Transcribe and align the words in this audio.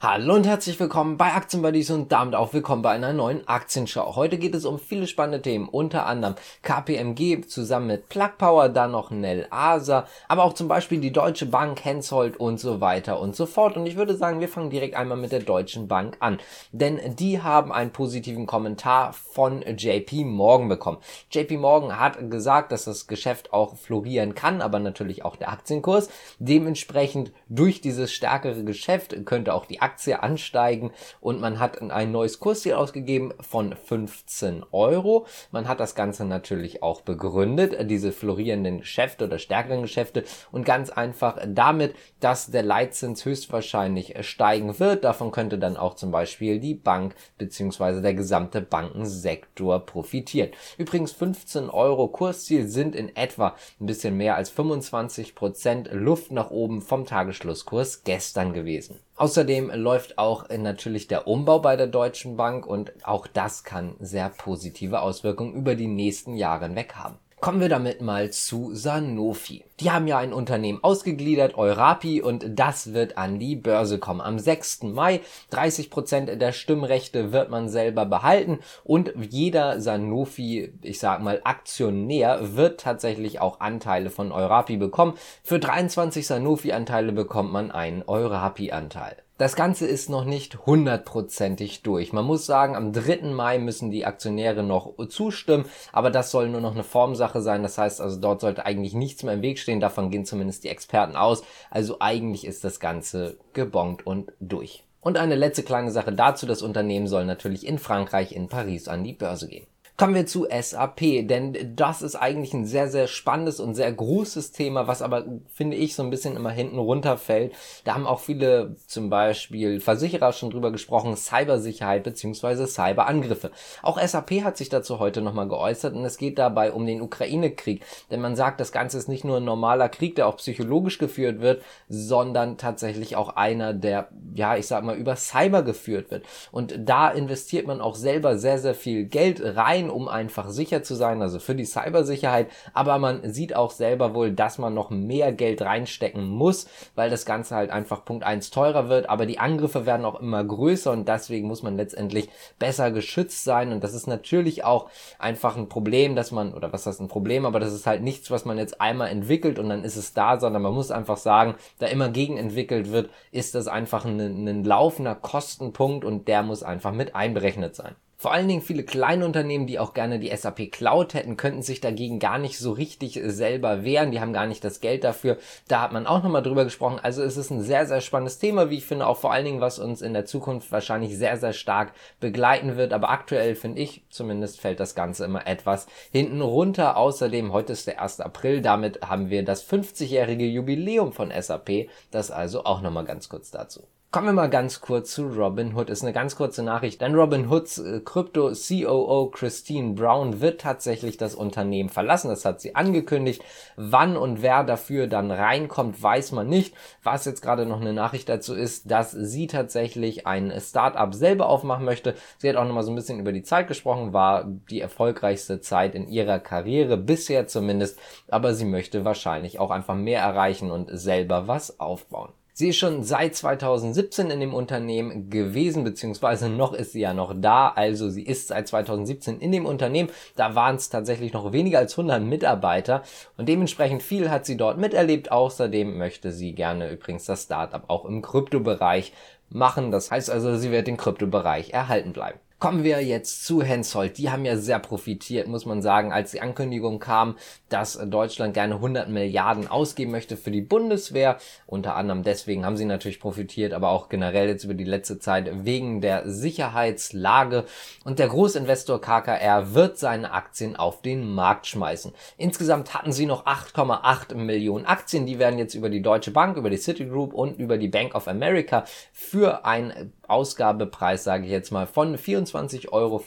Hallo 0.00 0.36
und 0.36 0.46
herzlich 0.46 0.78
willkommen 0.78 1.16
bei 1.16 1.32
Aktienbuddies 1.32 1.90
und 1.90 2.12
damit 2.12 2.36
auch 2.36 2.52
willkommen 2.52 2.82
bei 2.82 2.92
einer 2.92 3.12
neuen 3.12 3.48
Aktienschau. 3.48 4.14
Heute 4.14 4.38
geht 4.38 4.54
es 4.54 4.64
um 4.64 4.78
viele 4.78 5.08
spannende 5.08 5.42
Themen, 5.42 5.68
unter 5.68 6.06
anderem 6.06 6.36
KPMG 6.62 7.48
zusammen 7.48 7.88
mit 7.88 8.08
Plug 8.08 8.30
Power, 8.38 8.68
dann 8.68 8.92
noch 8.92 9.10
Nell 9.10 9.48
Asa, 9.50 10.06
aber 10.28 10.44
auch 10.44 10.52
zum 10.52 10.68
Beispiel 10.68 11.00
die 11.00 11.12
Deutsche 11.12 11.46
Bank, 11.46 11.84
Hensoldt 11.84 12.36
und 12.36 12.60
so 12.60 12.80
weiter 12.80 13.18
und 13.18 13.34
so 13.34 13.44
fort. 13.44 13.76
Und 13.76 13.86
ich 13.86 13.96
würde 13.96 14.14
sagen, 14.14 14.38
wir 14.38 14.48
fangen 14.48 14.70
direkt 14.70 14.94
einmal 14.94 15.18
mit 15.18 15.32
der 15.32 15.40
Deutschen 15.40 15.88
Bank 15.88 16.16
an, 16.20 16.38
denn 16.70 17.16
die 17.16 17.42
haben 17.42 17.72
einen 17.72 17.90
positiven 17.90 18.46
Kommentar 18.46 19.12
von 19.12 19.62
JP 19.62 20.26
Morgan 20.26 20.68
bekommen. 20.68 20.98
JP 21.32 21.56
Morgan 21.56 21.98
hat 21.98 22.30
gesagt, 22.30 22.70
dass 22.70 22.84
das 22.84 23.08
Geschäft 23.08 23.52
auch 23.52 23.74
florieren 23.74 24.36
kann, 24.36 24.62
aber 24.62 24.78
natürlich 24.78 25.24
auch 25.24 25.34
der 25.34 25.50
Aktienkurs. 25.50 26.08
Dementsprechend 26.38 27.32
durch 27.48 27.80
dieses 27.80 28.12
stärkere 28.12 28.62
Geschäft 28.62 29.26
könnte 29.26 29.52
auch 29.54 29.66
die 29.66 29.87
Aktie 29.88 30.22
ansteigen 30.22 30.90
und 31.18 31.40
man 31.40 31.58
hat 31.58 31.80
ein 31.80 32.12
neues 32.12 32.40
Kursziel 32.40 32.74
ausgegeben 32.74 33.32
von 33.40 33.74
15 33.74 34.62
Euro. 34.70 35.26
Man 35.50 35.66
hat 35.66 35.80
das 35.80 35.94
Ganze 35.94 36.26
natürlich 36.26 36.82
auch 36.82 37.00
begründet, 37.00 37.90
diese 37.90 38.12
florierenden 38.12 38.80
Geschäfte 38.80 39.24
oder 39.24 39.38
stärkeren 39.38 39.80
Geschäfte 39.80 40.24
und 40.52 40.66
ganz 40.66 40.90
einfach 40.90 41.38
damit, 41.46 41.94
dass 42.20 42.50
der 42.50 42.62
Leitzins 42.62 43.24
höchstwahrscheinlich 43.24 44.14
steigen 44.26 44.78
wird. 44.78 45.04
Davon 45.04 45.30
könnte 45.30 45.58
dann 45.58 45.78
auch 45.78 45.94
zum 45.94 46.10
Beispiel 46.10 46.60
die 46.60 46.74
Bank 46.74 47.14
bzw. 47.38 48.02
der 48.02 48.12
gesamte 48.12 48.60
Bankensektor 48.60 49.80
profitieren. 49.86 50.50
Übrigens 50.76 51.12
15 51.12 51.70
Euro 51.70 52.08
Kursziel 52.08 52.68
sind 52.68 52.94
in 52.94 53.16
etwa 53.16 53.56
ein 53.80 53.86
bisschen 53.86 54.18
mehr 54.18 54.36
als 54.36 54.50
25 54.50 55.34
Prozent 55.34 55.88
Luft 55.92 56.30
nach 56.30 56.50
oben 56.50 56.82
vom 56.82 57.06
Tagesschlusskurs 57.06 58.04
gestern 58.04 58.52
gewesen. 58.52 59.00
Außerdem 59.18 59.72
läuft 59.74 60.16
auch 60.16 60.48
natürlich 60.48 61.08
der 61.08 61.26
Umbau 61.26 61.58
bei 61.58 61.74
der 61.74 61.88
Deutschen 61.88 62.36
Bank 62.36 62.64
und 62.66 62.92
auch 63.04 63.26
das 63.26 63.64
kann 63.64 63.96
sehr 63.98 64.28
positive 64.28 65.02
Auswirkungen 65.02 65.54
über 65.54 65.74
die 65.74 65.88
nächsten 65.88 66.36
Jahre 66.36 66.66
hinweg 66.66 66.94
haben. 66.94 67.18
Kommen 67.40 67.60
wir 67.60 67.68
damit 67.68 68.02
mal 68.02 68.30
zu 68.30 68.74
Sanofi. 68.74 69.64
Die 69.78 69.92
haben 69.92 70.08
ja 70.08 70.18
ein 70.18 70.32
Unternehmen 70.32 70.82
ausgegliedert, 70.82 71.56
Eurapi, 71.56 72.20
und 72.20 72.44
das 72.58 72.94
wird 72.94 73.16
an 73.16 73.38
die 73.38 73.54
Börse 73.54 74.00
kommen. 74.00 74.20
Am 74.20 74.40
6. 74.40 74.82
Mai 74.82 75.20
30 75.50 75.88
Prozent 75.88 76.42
der 76.42 76.50
Stimmrechte 76.50 77.30
wird 77.30 77.48
man 77.48 77.68
selber 77.68 78.06
behalten 78.06 78.58
und 78.82 79.12
jeder 79.30 79.80
Sanofi, 79.80 80.72
ich 80.82 80.98
sag 80.98 81.22
mal 81.22 81.40
Aktionär, 81.44 82.56
wird 82.56 82.80
tatsächlich 82.80 83.40
auch 83.40 83.60
Anteile 83.60 84.10
von 84.10 84.32
Eurapi 84.32 84.76
bekommen. 84.76 85.14
Für 85.44 85.60
23 85.60 86.26
Sanofi-Anteile 86.26 87.12
bekommt 87.12 87.52
man 87.52 87.70
einen 87.70 88.02
Eurapi-Anteil. 88.04 89.16
Das 89.38 89.54
Ganze 89.54 89.86
ist 89.86 90.10
noch 90.10 90.24
nicht 90.24 90.66
hundertprozentig 90.66 91.82
durch. 91.82 92.12
Man 92.12 92.24
muss 92.24 92.44
sagen, 92.44 92.74
am 92.74 92.92
3. 92.92 93.22
Mai 93.22 93.60
müssen 93.60 93.92
die 93.92 94.04
Aktionäre 94.04 94.64
noch 94.64 94.94
zustimmen, 95.10 95.64
aber 95.92 96.10
das 96.10 96.32
soll 96.32 96.48
nur 96.48 96.60
noch 96.60 96.72
eine 96.72 96.82
Formsache 96.82 97.40
sein. 97.40 97.62
Das 97.62 97.78
heißt 97.78 98.00
also, 98.00 98.20
dort 98.20 98.40
sollte 98.40 98.66
eigentlich 98.66 98.94
nichts 98.94 99.22
mehr 99.22 99.34
im 99.34 99.42
Weg 99.42 99.60
stehen. 99.60 99.78
Davon 99.78 100.10
gehen 100.10 100.24
zumindest 100.24 100.64
die 100.64 100.68
Experten 100.70 101.14
aus. 101.14 101.44
Also 101.70 101.98
eigentlich 102.00 102.44
ist 102.44 102.64
das 102.64 102.80
Ganze 102.80 103.36
gebongt 103.52 104.04
und 104.04 104.32
durch. 104.40 104.82
Und 105.00 105.16
eine 105.16 105.36
letzte 105.36 105.62
kleine 105.62 105.92
Sache 105.92 106.12
dazu. 106.12 106.44
Das 106.44 106.60
Unternehmen 106.60 107.06
soll 107.06 107.24
natürlich 107.24 107.64
in 107.64 107.78
Frankreich, 107.78 108.32
in 108.32 108.48
Paris 108.48 108.88
an 108.88 109.04
die 109.04 109.12
Börse 109.12 109.46
gehen. 109.46 109.68
Kommen 110.00 110.14
wir 110.14 110.26
zu 110.26 110.46
SAP, 110.48 111.26
denn 111.26 111.74
das 111.74 112.02
ist 112.02 112.14
eigentlich 112.14 112.54
ein 112.54 112.66
sehr, 112.66 112.86
sehr 112.86 113.08
spannendes 113.08 113.58
und 113.58 113.74
sehr 113.74 113.90
großes 113.90 114.52
Thema, 114.52 114.86
was 114.86 115.02
aber, 115.02 115.24
finde 115.52 115.76
ich, 115.76 115.96
so 115.96 116.04
ein 116.04 116.10
bisschen 116.10 116.36
immer 116.36 116.52
hinten 116.52 116.78
runterfällt. 116.78 117.52
Da 117.82 117.94
haben 117.94 118.06
auch 118.06 118.20
viele, 118.20 118.76
zum 118.86 119.10
Beispiel 119.10 119.80
Versicherer 119.80 120.32
schon 120.32 120.50
drüber 120.50 120.70
gesprochen, 120.70 121.16
Cybersicherheit 121.16 122.04
beziehungsweise 122.04 122.68
Cyberangriffe. 122.68 123.50
Auch 123.82 124.00
SAP 124.00 124.44
hat 124.44 124.56
sich 124.56 124.68
dazu 124.68 125.00
heute 125.00 125.20
nochmal 125.20 125.48
geäußert 125.48 125.96
und 125.96 126.04
es 126.04 126.16
geht 126.16 126.38
dabei 126.38 126.70
um 126.70 126.86
den 126.86 127.02
Ukraine-Krieg, 127.02 127.84
denn 128.12 128.20
man 128.20 128.36
sagt, 128.36 128.60
das 128.60 128.70
Ganze 128.70 128.98
ist 128.98 129.08
nicht 129.08 129.24
nur 129.24 129.38
ein 129.38 129.44
normaler 129.44 129.88
Krieg, 129.88 130.14
der 130.14 130.28
auch 130.28 130.36
psychologisch 130.36 130.98
geführt 130.98 131.40
wird, 131.40 131.60
sondern 131.88 132.56
tatsächlich 132.56 133.16
auch 133.16 133.30
einer, 133.30 133.74
der, 133.74 134.10
ja, 134.32 134.56
ich 134.56 134.68
sag 134.68 134.84
mal, 134.84 134.96
über 134.96 135.16
Cyber 135.16 135.64
geführt 135.64 136.12
wird. 136.12 136.24
Und 136.52 136.78
da 136.88 137.10
investiert 137.10 137.66
man 137.66 137.80
auch 137.80 137.96
selber 137.96 138.38
sehr, 138.38 138.60
sehr 138.60 138.76
viel 138.76 139.06
Geld 139.06 139.42
rein, 139.42 139.87
um 139.90 140.08
einfach 140.08 140.50
sicher 140.50 140.82
zu 140.82 140.94
sein, 140.94 141.22
also 141.22 141.38
für 141.38 141.54
die 141.54 141.64
Cybersicherheit. 141.64 142.48
Aber 142.74 142.98
man 142.98 143.32
sieht 143.32 143.54
auch 143.54 143.70
selber 143.70 144.14
wohl, 144.14 144.32
dass 144.32 144.58
man 144.58 144.74
noch 144.74 144.90
mehr 144.90 145.32
Geld 145.32 145.62
reinstecken 145.62 146.28
muss, 146.28 146.66
weil 146.94 147.10
das 147.10 147.24
Ganze 147.26 147.56
halt 147.56 147.70
einfach 147.70 148.04
Punkt 148.04 148.24
eins 148.24 148.50
teurer 148.50 148.88
wird. 148.88 149.08
Aber 149.08 149.26
die 149.26 149.38
Angriffe 149.38 149.86
werden 149.86 150.04
auch 150.04 150.20
immer 150.20 150.44
größer 150.44 150.92
und 150.92 151.08
deswegen 151.08 151.48
muss 151.48 151.62
man 151.62 151.76
letztendlich 151.76 152.28
besser 152.58 152.90
geschützt 152.90 153.44
sein. 153.44 153.72
Und 153.72 153.84
das 153.84 153.94
ist 153.94 154.06
natürlich 154.06 154.64
auch 154.64 154.90
einfach 155.18 155.56
ein 155.56 155.68
Problem, 155.68 156.16
dass 156.16 156.30
man, 156.30 156.54
oder 156.54 156.72
was 156.72 156.86
heißt 156.86 157.00
ein 157.00 157.08
Problem, 157.08 157.46
aber 157.46 157.60
das 157.60 157.72
ist 157.72 157.86
halt 157.86 158.02
nichts, 158.02 158.30
was 158.30 158.44
man 158.44 158.58
jetzt 158.58 158.80
einmal 158.80 159.08
entwickelt 159.08 159.58
und 159.58 159.68
dann 159.68 159.84
ist 159.84 159.96
es 159.96 160.14
da, 160.14 160.38
sondern 160.38 160.62
man 160.62 160.74
muss 160.74 160.90
einfach 160.90 161.16
sagen, 161.16 161.54
da 161.78 161.86
immer 161.86 162.08
gegen 162.08 162.36
entwickelt 162.36 162.90
wird, 162.92 163.10
ist 163.32 163.54
das 163.54 163.68
einfach 163.68 164.04
ein, 164.04 164.18
ein 164.20 164.64
laufender 164.64 165.14
Kostenpunkt 165.14 166.04
und 166.04 166.28
der 166.28 166.42
muss 166.42 166.62
einfach 166.62 166.92
mit 166.92 167.14
einberechnet 167.14 167.74
sein. 167.74 167.94
Vor 168.20 168.32
allen 168.32 168.48
Dingen 168.48 168.62
viele 168.62 168.82
kleine 168.82 169.24
Unternehmen, 169.24 169.68
die 169.68 169.78
auch 169.78 169.94
gerne 169.94 170.18
die 170.18 170.36
SAP 170.36 170.72
Cloud 170.72 171.14
hätten, 171.14 171.36
könnten 171.36 171.62
sich 171.62 171.80
dagegen 171.80 172.18
gar 172.18 172.38
nicht 172.38 172.58
so 172.58 172.72
richtig 172.72 173.20
selber 173.22 173.84
wehren. 173.84 174.10
Die 174.10 174.20
haben 174.20 174.32
gar 174.32 174.46
nicht 174.46 174.64
das 174.64 174.80
Geld 174.80 175.04
dafür. 175.04 175.38
Da 175.68 175.82
hat 175.82 175.92
man 175.92 176.08
auch 176.08 176.24
nochmal 176.24 176.42
drüber 176.42 176.64
gesprochen. 176.64 176.98
Also 177.00 177.22
es 177.22 177.36
ist 177.36 177.50
ein 177.50 177.62
sehr, 177.62 177.86
sehr 177.86 178.00
spannendes 178.00 178.40
Thema, 178.40 178.70
wie 178.70 178.78
ich 178.78 178.86
finde, 178.86 179.06
auch 179.06 179.18
vor 179.18 179.32
allen 179.32 179.44
Dingen, 179.44 179.60
was 179.60 179.78
uns 179.78 180.02
in 180.02 180.14
der 180.14 180.26
Zukunft 180.26 180.72
wahrscheinlich 180.72 181.16
sehr, 181.16 181.36
sehr 181.36 181.52
stark 181.52 181.92
begleiten 182.18 182.76
wird. 182.76 182.92
Aber 182.92 183.10
aktuell 183.10 183.54
finde 183.54 183.82
ich, 183.82 184.02
zumindest 184.10 184.60
fällt 184.60 184.80
das 184.80 184.96
Ganze 184.96 185.24
immer 185.24 185.46
etwas 185.46 185.86
hinten 186.10 186.40
runter. 186.40 186.96
Außerdem, 186.96 187.52
heute 187.52 187.72
ist 187.72 187.86
der 187.86 188.02
1. 188.02 188.18
April. 188.18 188.62
Damit 188.62 189.00
haben 189.02 189.30
wir 189.30 189.44
das 189.44 189.64
50-jährige 189.64 190.44
Jubiläum 190.44 191.12
von 191.12 191.30
SAP. 191.30 191.88
Das 192.10 192.32
also 192.32 192.64
auch 192.64 192.80
nochmal 192.80 193.04
ganz 193.04 193.28
kurz 193.28 193.52
dazu. 193.52 193.86
Kommen 194.10 194.28
wir 194.28 194.32
mal 194.32 194.48
ganz 194.48 194.80
kurz 194.80 195.12
zu 195.12 195.26
Robinhood. 195.26 195.90
Ist 195.90 196.00
eine 196.00 196.14
ganz 196.14 196.34
kurze 196.34 196.62
Nachricht, 196.62 197.02
denn 197.02 197.14
Robinhoods 197.14 197.76
äh, 197.76 198.00
Krypto 198.02 198.52
COO 198.52 199.28
Christine 199.28 199.92
Brown 199.92 200.40
wird 200.40 200.62
tatsächlich 200.62 201.18
das 201.18 201.34
Unternehmen 201.34 201.90
verlassen. 201.90 202.30
Das 202.30 202.46
hat 202.46 202.62
sie 202.62 202.74
angekündigt. 202.74 203.44
Wann 203.76 204.16
und 204.16 204.40
wer 204.40 204.64
dafür 204.64 205.08
dann 205.08 205.30
reinkommt, 205.30 206.02
weiß 206.02 206.32
man 206.32 206.48
nicht. 206.48 206.74
Was 207.02 207.26
jetzt 207.26 207.42
gerade 207.42 207.66
noch 207.66 207.82
eine 207.82 207.92
Nachricht 207.92 208.30
dazu 208.30 208.54
ist, 208.54 208.90
dass 208.90 209.10
sie 209.12 209.46
tatsächlich 209.46 210.26
ein 210.26 210.58
Startup 210.58 211.12
selber 211.12 211.50
aufmachen 211.50 211.84
möchte. 211.84 212.14
Sie 212.38 212.48
hat 212.48 212.56
auch 212.56 212.64
noch 212.64 212.72
mal 212.72 212.84
so 212.84 212.92
ein 212.92 212.96
bisschen 212.96 213.20
über 213.20 213.32
die 213.32 213.42
Zeit 213.42 213.68
gesprochen, 213.68 214.14
war 214.14 214.46
die 214.70 214.80
erfolgreichste 214.80 215.60
Zeit 215.60 215.94
in 215.94 216.08
ihrer 216.08 216.38
Karriere 216.38 216.96
bisher 216.96 217.46
zumindest, 217.46 217.98
aber 218.28 218.54
sie 218.54 218.64
möchte 218.64 219.04
wahrscheinlich 219.04 219.58
auch 219.58 219.70
einfach 219.70 219.96
mehr 219.96 220.22
erreichen 220.22 220.70
und 220.70 220.88
selber 220.98 221.46
was 221.46 221.78
aufbauen. 221.78 222.32
Sie 222.58 222.70
ist 222.70 222.78
schon 222.78 223.04
seit 223.04 223.36
2017 223.36 224.30
in 224.30 224.40
dem 224.40 224.52
Unternehmen 224.52 225.30
gewesen, 225.30 225.84
beziehungsweise 225.84 226.48
noch 226.48 226.72
ist 226.72 226.90
sie 226.90 227.02
ja 227.02 227.14
noch 227.14 227.32
da. 227.36 227.68
Also 227.68 228.10
sie 228.10 228.24
ist 228.24 228.48
seit 228.48 228.66
2017 228.66 229.38
in 229.38 229.52
dem 229.52 229.64
Unternehmen. 229.64 230.10
Da 230.34 230.56
waren 230.56 230.74
es 230.74 230.88
tatsächlich 230.88 231.32
noch 231.32 231.52
weniger 231.52 231.78
als 231.78 231.96
100 231.96 232.20
Mitarbeiter 232.20 233.04
und 233.36 233.48
dementsprechend 233.48 234.02
viel 234.02 234.28
hat 234.28 234.44
sie 234.44 234.56
dort 234.56 234.76
miterlebt. 234.76 235.30
Außerdem 235.30 235.98
möchte 235.98 236.32
sie 236.32 236.52
gerne 236.52 236.90
übrigens 236.90 237.26
das 237.26 237.44
Startup 237.44 237.84
auch 237.86 238.04
im 238.04 238.22
Kryptobereich 238.22 239.12
machen. 239.50 239.92
Das 239.92 240.10
heißt 240.10 240.28
also, 240.28 240.56
sie 240.56 240.72
wird 240.72 240.88
den 240.88 240.96
Kryptobereich 240.96 241.70
erhalten 241.70 242.12
bleiben. 242.12 242.40
Kommen 242.60 242.82
wir 242.82 243.00
jetzt 243.04 243.46
zu 243.46 243.62
Hensoldt. 243.62 244.18
Die 244.18 244.30
haben 244.30 244.44
ja 244.44 244.56
sehr 244.56 244.80
profitiert, 244.80 245.46
muss 245.46 245.64
man 245.64 245.80
sagen, 245.80 246.12
als 246.12 246.32
die 246.32 246.40
Ankündigung 246.40 246.98
kam, 246.98 247.36
dass 247.68 247.96
Deutschland 248.06 248.52
gerne 248.52 248.74
100 248.74 249.08
Milliarden 249.08 249.68
ausgeben 249.68 250.10
möchte 250.10 250.36
für 250.36 250.50
die 250.50 250.60
Bundeswehr. 250.60 251.38
Unter 251.68 251.94
anderem 251.94 252.24
deswegen 252.24 252.66
haben 252.66 252.76
sie 252.76 252.84
natürlich 252.84 253.20
profitiert, 253.20 253.72
aber 253.72 253.90
auch 253.90 254.08
generell 254.08 254.48
jetzt 254.48 254.64
über 254.64 254.74
die 254.74 254.82
letzte 254.82 255.20
Zeit 255.20 255.48
wegen 255.66 256.00
der 256.00 256.28
Sicherheitslage. 256.28 257.64
Und 258.04 258.18
der 258.18 258.26
Großinvestor 258.26 259.00
KKR 259.00 259.74
wird 259.74 259.96
seine 259.96 260.32
Aktien 260.32 260.74
auf 260.74 261.00
den 261.00 261.32
Markt 261.32 261.68
schmeißen. 261.68 262.12
Insgesamt 262.38 262.92
hatten 262.92 263.12
sie 263.12 263.26
noch 263.26 263.46
8,8 263.46 264.34
Millionen 264.34 264.84
Aktien. 264.84 265.26
Die 265.26 265.38
werden 265.38 265.60
jetzt 265.60 265.76
über 265.76 265.90
die 265.90 266.02
Deutsche 266.02 266.32
Bank, 266.32 266.56
über 266.56 266.70
die 266.70 266.78
Citigroup 266.78 267.34
und 267.34 267.56
über 267.60 267.78
die 267.78 267.86
Bank 267.86 268.16
of 268.16 268.26
America 268.26 268.84
für 269.12 269.64
ein 269.64 270.12
Ausgabepreis, 270.28 271.24
sage 271.24 271.44
ich 271.44 271.50
jetzt 271.50 271.70
mal, 271.70 271.86
von 271.86 272.16
24,50 272.16 272.92
Euro 272.92 273.22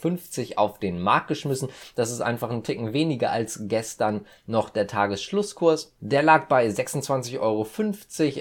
auf 0.58 0.80
den 0.80 1.02
Markt 1.02 1.28
geschmissen. 1.28 1.70
Das 1.96 2.12
ist 2.12 2.22
einfach 2.22 2.50
ein 2.50 2.64
Ticken 2.64 2.94
weniger 2.94 3.32
als 3.32 3.62
gestern 3.64 4.26
noch 4.46 4.70
der 4.70 4.88
Tagesschlusskurs. 4.88 5.94
Der 6.00 6.24
lag 6.24 6.48
bei 6.48 6.68
26,50 6.68 7.40
Euro. 7.40 7.68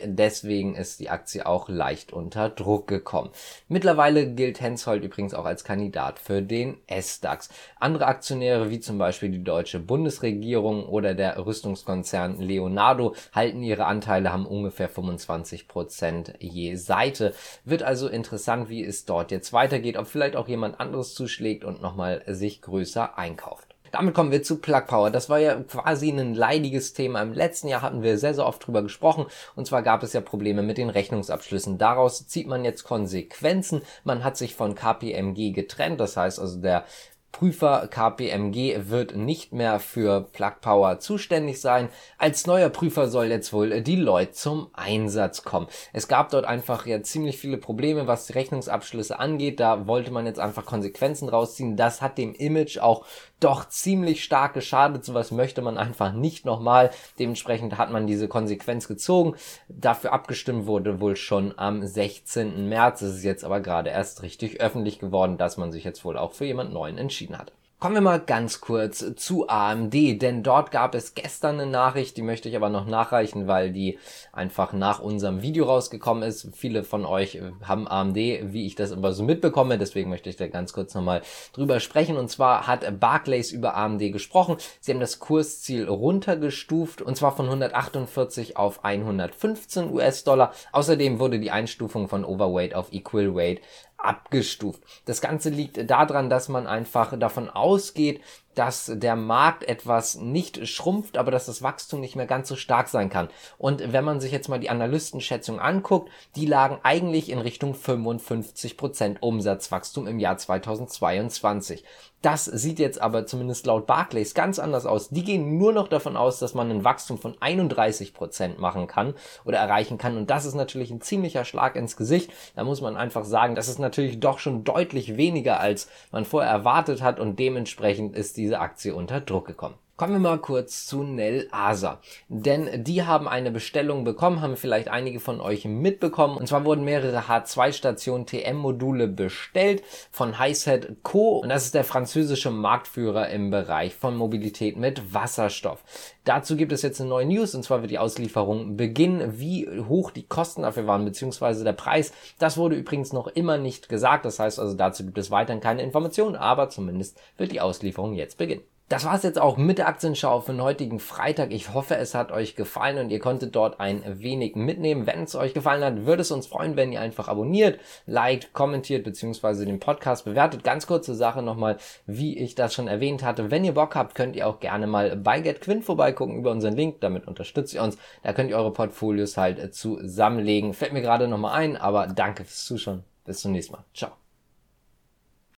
Deswegen 0.05 0.75
ist 0.75 1.01
die 1.01 1.11
Aktie 1.11 1.47
auch 1.47 1.69
leicht 1.69 2.13
unter 2.13 2.49
Druck 2.49 2.87
gekommen. 2.87 3.31
Mittlerweile 3.69 4.27
gilt 4.27 4.61
Hensoldt 4.61 5.05
übrigens 5.05 5.35
auch 5.35 5.45
als 5.45 5.65
Kandidat 5.65 6.19
für 6.19 6.43
den 6.43 6.77
S-DAX. 6.87 7.49
Andere 7.79 8.07
Aktionäre 8.07 8.71
wie 8.71 8.81
zum 8.81 8.99
Beispiel 8.99 9.31
die 9.31 9.45
deutsche 9.45 9.79
Bundesregierung 9.79 10.87
oder 10.87 11.15
der 11.15 11.45
Rüstungskonzern 11.45 12.41
Leonardo 12.41 13.15
halten 13.33 13.63
ihre 13.63 13.85
Anteile, 13.87 14.33
haben 14.33 14.47
ungefähr 14.47 14.89
25 14.89 15.69
Prozent 15.69 16.35
je 16.39 16.75
Seite. 16.75 17.35
Wird 17.65 17.83
also 17.83 18.09
interessant, 18.09 18.50
wie 18.69 18.85
es 18.85 19.05
dort 19.05 19.31
jetzt 19.31 19.53
weitergeht, 19.53 19.97
ob 19.97 20.07
vielleicht 20.07 20.37
auch 20.37 20.49
jemand 20.49 20.81
anderes 20.81 21.15
zuschlägt 21.15 21.65
und 21.65 21.81
nochmal 21.81 22.23
sich 22.27 22.61
größer 22.63 23.17
einkauft. 23.17 23.71
Damit 23.93 24.15
kommen 24.15 24.31
wir 24.31 24.43
zu 24.43 24.59
Plug 24.61 24.83
Power. 24.87 25.11
Das 25.11 25.29
war 25.29 25.39
ja 25.39 25.57
quasi 25.57 26.11
ein 26.11 26.35
leidiges 26.35 26.93
Thema. 26.93 27.23
Im 27.23 27.33
letzten 27.33 27.69
Jahr 27.69 27.83
hatten 27.83 28.03
wir 28.03 28.19
sehr, 28.19 28.35
sehr 28.35 28.47
oft 28.47 28.65
drüber 28.65 28.83
gesprochen. 28.83 29.27
Und 29.57 29.67
zwar 29.67 29.83
gab 29.83 30.03
es 30.03 30.13
ja 30.13 30.21
Probleme 30.21 30.63
mit 30.63 30.79
den 30.79 30.91
Rechnungsabschlüssen. 30.91 31.77
Daraus 31.79 32.27
zieht 32.27 32.47
man 32.47 32.65
jetzt 32.65 32.85
Konsequenzen. 32.85 33.83
Man 34.05 34.23
hat 34.23 34.37
sich 34.37 34.55
von 34.55 34.75
KPMG 34.75 35.53
getrennt. 35.53 36.01
Das 36.01 36.17
heißt 36.17 36.39
also, 36.39 36.61
der 36.61 36.85
Prüfer 37.33 37.89
KPMG 37.89 38.91
wird 38.91 39.17
nicht 39.17 39.53
mehr 39.53 39.81
für 39.81 40.29
Plug 40.33 40.55
Power 40.61 40.99
zuständig 40.99 41.61
sein. 41.61 41.89
Als 42.19 42.47
neuer 42.47 42.69
Prüfer 42.69 43.09
soll 43.09 43.27
jetzt 43.27 43.53
wohl 43.53 43.83
Deloitte 43.83 44.33
zum 44.33 44.69
Einsatz 44.73 45.43
kommen. 45.43 45.69
Es 45.93 46.09
gab 46.09 46.31
dort 46.31 46.45
einfach 46.45 46.87
ja 46.87 47.03
ziemlich 47.03 47.39
viele 47.39 47.57
Probleme, 47.57 48.07
was 48.07 48.27
die 48.27 48.33
Rechnungsabschlüsse 48.33 49.19
angeht. 49.19 49.61
Da 49.61 49.87
wollte 49.87 50.11
man 50.11 50.27
jetzt 50.27 50.41
einfach 50.41 50.67
Konsequenzen 50.67 51.29
rausziehen. 51.29 51.77
Das 51.77 52.03
hat 52.03 52.19
dem 52.19 52.35
Image 52.35 52.79
auch 52.79 53.07
doch 53.41 53.69
ziemlich 53.69 54.23
stark 54.23 54.55
geschadet. 54.55 55.05
Sowas 55.05 55.31
möchte 55.31 55.63
man 55.63 55.79
einfach 55.79 56.13
nicht 56.13 56.45
nochmal. 56.45 56.91
Dementsprechend 57.19 57.79
hat 57.79 57.91
man 57.91 58.07
diese 58.07 58.29
Konsequenz 58.29 58.87
gezogen. 58.87 59.35
Dafür 59.69 60.13
abgestimmt 60.13 60.67
wurde 60.67 61.01
wohl 61.01 61.17
schon 61.17 61.55
am 61.59 61.87
16. 61.87 62.69
März. 62.69 63.03
Es 63.03 63.17
ist 63.17 63.25
jetzt 63.25 63.45
aber 63.45 63.61
gerade 63.61 63.91
erst 63.91 64.23
richtig 64.23 64.61
öffentlich 64.61 64.99
geworden, 64.99 65.39
dass 65.39 65.57
man 65.57 65.73
sich 65.73 65.85
jetzt 65.85 66.05
wohl 66.05 66.17
auch 66.17 66.33
für 66.33 66.45
jemand 66.45 66.73
Neuen 66.73 66.99
entschieden 66.99 67.39
hat. 67.39 67.53
Kommen 67.81 67.95
wir 67.95 68.03
mal 68.03 68.21
ganz 68.21 68.61
kurz 68.61 69.03
zu 69.17 69.49
AMD, 69.49 69.95
denn 70.21 70.43
dort 70.43 70.71
gab 70.71 70.95
es 70.95 71.15
gestern 71.15 71.59
eine 71.59 71.71
Nachricht, 71.71 72.19
die 72.19 72.23
möchte 72.23 72.51
ich 72.51 72.55
aber 72.55 72.69
noch 72.69 72.85
nachreichen, 72.85 73.47
weil 73.47 73.73
die 73.73 73.99
einfach 74.33 74.75
nach 74.75 75.01
unserem 75.01 75.41
Video 75.41 75.65
rausgekommen 75.65 76.23
ist. 76.23 76.49
Viele 76.55 76.85
von 76.85 77.07
euch 77.07 77.41
haben 77.63 77.89
AMD, 77.89 78.17
wie 78.17 78.67
ich 78.67 78.75
das 78.75 78.91
immer 78.91 79.15
so 79.15 79.23
mitbekomme, 79.23 79.79
deswegen 79.79 80.11
möchte 80.11 80.29
ich 80.29 80.37
da 80.37 80.47
ganz 80.49 80.75
kurz 80.75 80.93
nochmal 80.93 81.23
drüber 81.55 81.81
sprechen. 81.81 82.19
Und 82.19 82.29
zwar 82.29 82.67
hat 82.67 83.01
Barclays 83.01 83.51
über 83.51 83.75
AMD 83.79 84.13
gesprochen. 84.13 84.59
Sie 84.81 84.93
haben 84.93 85.01
das 85.01 85.19
Kursziel 85.19 85.89
runtergestuft 85.89 87.01
und 87.01 87.17
zwar 87.17 87.35
von 87.35 87.47
148 87.47 88.59
auf 88.59 88.85
115 88.85 89.91
US-Dollar. 89.91 90.53
Außerdem 90.73 91.19
wurde 91.19 91.41
die 91.41 91.51
Einstufung 91.51 92.09
von 92.09 92.27
Overweight 92.27 92.75
auf 92.75 92.93
Equal 92.93 93.35
Weight 93.35 93.63
abgestuft. 94.03 94.83
Das 95.05 95.21
Ganze 95.21 95.51
liegt 95.51 95.91
daran, 95.91 96.31
dass 96.31 96.49
man 96.49 96.67
einfach 96.67 97.19
davon 97.19 97.51
ausgeht, 97.51 98.21
dass 98.61 98.93
der 98.95 99.17
Markt 99.17 99.65
etwas 99.65 100.17
nicht 100.17 100.69
schrumpft, 100.69 101.17
aber 101.17 101.31
dass 101.31 101.47
das 101.47 101.63
Wachstum 101.63 101.99
nicht 101.99 102.15
mehr 102.15 102.27
ganz 102.27 102.47
so 102.47 102.57
stark 102.57 102.89
sein 102.89 103.09
kann. 103.09 103.31
Und 103.57 103.95
wenn 103.95 104.05
man 104.05 104.21
sich 104.21 104.33
jetzt 104.33 104.51
mal 104.51 104.61
die 104.61 104.69
Analystenschätzung 104.69 105.59
anguckt, 105.59 106.11
die 106.37 106.45
lagen 106.45 106.79
eigentlich 106.83 107.31
in 107.31 107.39
Richtung 107.39 107.73
55% 107.73 109.21
Umsatzwachstum 109.21 110.07
im 110.07 110.19
Jahr 110.19 110.37
2022. 110.37 111.85
Das 112.23 112.45
sieht 112.45 112.79
jetzt 112.79 113.01
aber 113.01 113.25
zumindest 113.25 113.65
laut 113.65 113.87
Barclays 113.87 114.35
ganz 114.35 114.59
anders 114.59 114.85
aus. 114.85 115.09
Die 115.09 115.25
gehen 115.25 115.57
nur 115.57 115.73
noch 115.73 115.89
davon 115.89 116.19
aus, 116.19 116.39
dass 116.39 116.53
man 116.53 116.71
ein 116.71 116.85
Wachstum 116.85 117.17
von 117.17 117.35
31% 117.37 118.59
machen 118.59 118.87
kann 118.87 119.15
oder 119.47 119.57
erreichen 119.57 119.97
kann. 119.97 120.19
Und 120.19 120.29
das 120.29 120.45
ist 120.45 120.55
natürlich 120.55 120.91
ein 120.91 121.01
ziemlicher 121.01 121.47
Schlag 121.47 121.77
ins 121.77 121.97
Gesicht. 121.97 122.31
Da 122.57 122.65
muss 122.65 122.83
man 122.83 122.99
einfach 122.99 123.25
sagen, 123.25 123.55
das 123.55 123.69
ist 123.69 123.79
natürlich 123.79 124.21
doch 124.21 124.39
schon 124.39 124.65
deutlich 124.65 125.17
weniger, 125.17 125.61
als 125.61 125.89
man 126.13 126.27
vorher 126.27 126.51
erwartet 126.51 127.01
hat. 127.01 127.19
Und 127.21 127.39
dementsprechend 127.39 128.15
ist 128.15 128.37
diese 128.51 128.59
Aktie 128.59 128.93
unter 128.93 129.21
Druck 129.21 129.47
gekommen. 129.47 129.77
Kommen 130.01 130.15
wir 130.15 130.31
mal 130.31 130.39
kurz 130.39 130.87
zu 130.87 131.03
Nell 131.03 131.47
Asa. 131.51 132.01
Denn 132.31 132.85
die 132.85 133.03
haben 133.03 133.29
eine 133.29 133.51
Bestellung 133.51 134.03
bekommen, 134.03 134.41
haben 134.41 134.57
vielleicht 134.57 134.89
einige 134.89 135.21
von 135.21 135.43
euch 135.43 135.67
mitbekommen. 135.67 136.39
Und 136.39 136.47
zwar 136.47 136.65
wurden 136.65 136.87
mehrere 136.87 137.29
H2-Station 137.29 138.25
TM-Module 138.25 139.09
bestellt 139.09 139.83
von 140.11 140.39
Highset 140.39 141.03
Co. 141.03 141.41
Und 141.41 141.51
das 141.51 141.67
ist 141.67 141.75
der 141.75 141.85
französische 141.85 142.51
Marktführer 142.51 143.29
im 143.29 143.51
Bereich 143.51 143.95
von 143.95 144.17
Mobilität 144.17 144.79
mit 144.79 145.13
Wasserstoff. 145.13 145.85
Dazu 146.25 146.57
gibt 146.57 146.73
es 146.73 146.81
jetzt 146.81 147.03
eine 147.03 147.11
neue 147.11 147.27
News 147.27 147.55
und 147.55 147.63
zwar 147.63 147.83
wird 147.83 147.91
die 147.91 147.99
Auslieferung 147.99 148.79
beginnen. 148.79 149.39
Wie 149.39 149.69
hoch 149.87 150.13
die 150.13 150.27
Kosten 150.27 150.63
dafür 150.63 150.87
waren, 150.87 151.05
beziehungsweise 151.05 151.63
der 151.63 151.75
Preis, 151.75 152.15
das 152.39 152.57
wurde 152.57 152.77
übrigens 152.77 153.13
noch 153.13 153.27
immer 153.27 153.59
nicht 153.59 153.91
gesagt. 153.91 154.25
Das 154.25 154.39
heißt 154.39 154.61
also, 154.61 154.75
dazu 154.75 155.05
gibt 155.05 155.19
es 155.19 155.31
weiterhin 155.31 155.61
keine 155.61 155.83
Informationen, 155.83 156.37
aber 156.37 156.71
zumindest 156.71 157.21
wird 157.37 157.53
die 157.53 157.61
Auslieferung 157.61 158.15
jetzt 158.15 158.39
beginnen. 158.39 158.63
Das 158.91 159.05
war's 159.05 159.23
jetzt 159.23 159.41
auch 159.41 159.57
mit 159.57 159.79
der 159.79 159.87
Aktienschau 159.87 160.41
für 160.41 160.51
den 160.51 160.63
heutigen 160.63 160.99
Freitag. 160.99 161.53
Ich 161.53 161.73
hoffe, 161.73 161.97
es 161.97 162.17
hat 162.17 162.33
euch 162.33 162.57
gefallen 162.57 162.99
und 162.99 163.11
ihr 163.11 163.21
konntet 163.21 163.55
dort 163.55 163.79
ein 163.79 164.03
wenig 164.05 164.57
mitnehmen. 164.57 165.07
Wenn 165.07 165.23
es 165.23 165.37
euch 165.37 165.55
gefallen 165.55 165.85
hat, 165.85 166.07
würde 166.07 166.23
es 166.23 166.33
uns 166.33 166.49
freuen, 166.49 166.75
wenn 166.75 166.91
ihr 166.91 167.01
einfach 167.01 167.29
abonniert, 167.29 167.79
liked, 168.07 168.53
kommentiert 168.53 169.05
bzw. 169.05 169.65
den 169.65 169.79
Podcast 169.79 170.25
bewertet. 170.25 170.65
Ganz 170.65 170.89
kurze 170.89 171.15
Sache 171.15 171.41
nochmal, 171.41 171.77
wie 172.07 172.37
ich 172.37 172.57
das 172.57 172.75
schon 172.75 172.89
erwähnt 172.89 173.23
hatte. 173.23 173.53
Wenn 173.53 173.65
ihr 173.65 173.75
Bock 173.75 173.95
habt, 173.95 174.17
könnt 174.17 174.35
ihr 174.35 174.49
auch 174.49 174.59
gerne 174.59 174.89
mal 174.89 175.15
bei 175.15 175.39
GetQuint 175.39 175.85
vorbeigucken 175.85 176.37
über 176.37 176.51
unseren 176.51 176.75
Link. 176.75 177.01
Damit 177.01 177.29
unterstützt 177.29 177.73
ihr 177.73 177.85
uns. 177.85 177.97
Da 178.25 178.33
könnt 178.33 178.51
ihr 178.51 178.57
eure 178.57 178.73
Portfolios 178.73 179.37
halt 179.37 179.73
zusammenlegen. 179.73 180.75
Fällt 180.75 180.93
mir 180.93 181.03
gerade 181.03 181.29
nochmal 181.29 181.53
ein, 181.61 181.77
aber 181.77 182.09
danke 182.09 182.43
fürs 182.43 182.65
Zuschauen. 182.65 183.05
Bis 183.25 183.39
zum 183.39 183.53
nächsten 183.53 183.75
Mal. 183.75 183.85
Ciao. 183.95 184.20